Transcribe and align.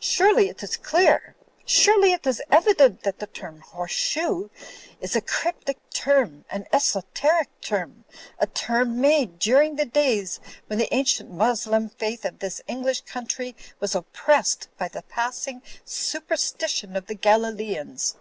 Surely 0.00 0.48
it 0.48 0.64
is 0.64 0.76
clear, 0.76 1.36
surely 1.64 2.10
it 2.10 2.26
is 2.26 2.42
evident 2.50 3.04
that 3.04 3.20
the 3.20 3.28
term 3.28 3.60
'horse 3.60 3.92
shoe' 3.92 4.50
is 5.00 5.14
a 5.14 5.20
cr)rp 5.22 5.62
tic 5.64 5.78
term, 5.94 6.44
an 6.50 6.66
esoteric 6.72 7.48
term, 7.60 8.04
a 8.40 8.48
term 8.48 9.00
made 9.00 9.38
during 9.38 9.76
the 9.76 9.84
days 9.84 10.40
when 10.66 10.80
the 10.80 10.92
ancient 10.92 11.30
Moslem 11.30 11.88
faith 11.88 12.24
of 12.24 12.40
this 12.40 12.60
English 12.66 13.02
country 13.02 13.54
was 13.78 13.94
oppressed 13.94 14.66
by 14.76 14.88
the 14.88 15.02
passing 15.02 15.62
superstition 15.84 16.96
of 16.96 17.06
the 17.06 17.14
Galileans. 17.14 18.16